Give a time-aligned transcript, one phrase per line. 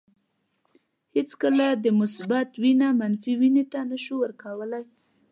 [1.15, 4.83] هیڅکله د مثبت وینه منفي وینې ته نشو ورکولای.